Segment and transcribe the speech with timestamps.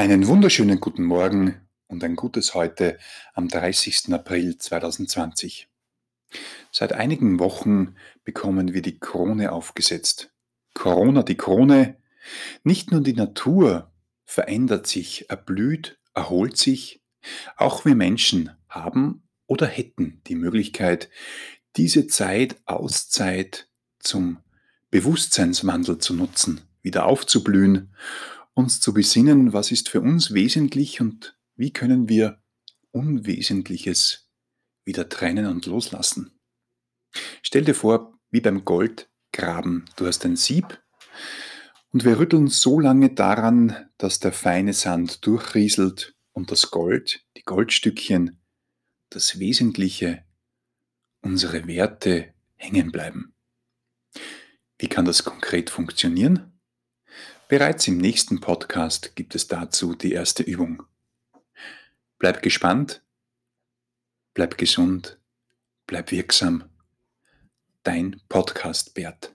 [0.00, 2.96] Einen wunderschönen guten Morgen und ein gutes heute
[3.34, 4.14] am 30.
[4.14, 5.68] April 2020.
[6.72, 10.32] Seit einigen Wochen bekommen wir die Krone aufgesetzt.
[10.72, 11.98] Corona, die Krone.
[12.64, 13.92] Nicht nur die Natur
[14.24, 17.02] verändert sich, erblüht, erholt sich,
[17.58, 21.10] auch wir Menschen haben oder hätten die Möglichkeit,
[21.76, 24.38] diese Zeit, Auszeit zum
[24.90, 27.94] Bewusstseinswandel zu nutzen, wieder aufzublühen
[28.60, 32.40] uns zu besinnen, was ist für uns wesentlich und wie können wir
[32.92, 34.28] Unwesentliches
[34.84, 36.38] wieder trennen und loslassen.
[37.42, 40.80] Stell dir vor, wie beim Goldgraben, du hast ein Sieb
[41.92, 47.42] und wir rütteln so lange daran, dass der feine Sand durchrieselt und das Gold, die
[47.42, 48.40] Goldstückchen,
[49.08, 50.24] das Wesentliche,
[51.22, 53.32] unsere Werte hängen bleiben.
[54.78, 56.49] Wie kann das konkret funktionieren?
[57.50, 60.84] Bereits im nächsten Podcast gibt es dazu die erste Übung.
[62.16, 63.02] Bleib gespannt,
[64.34, 65.18] bleib gesund,
[65.88, 66.70] bleib wirksam.
[67.82, 69.29] Dein Podcast Bert.